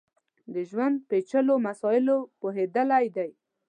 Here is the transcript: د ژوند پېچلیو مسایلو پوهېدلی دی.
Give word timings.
د 0.53 0.55
ژوند 0.69 0.95
پېچلیو 1.09 1.63
مسایلو 1.67 2.17
پوهېدلی 2.39 3.05
دی. 3.15 3.29